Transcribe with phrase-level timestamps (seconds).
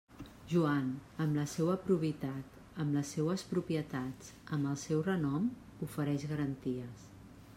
[0.51, 0.85] Joan,
[1.25, 2.55] amb la seua probitat,
[2.85, 5.47] amb les seues propietats, amb el seu renom,
[5.89, 7.09] ofereix garanties.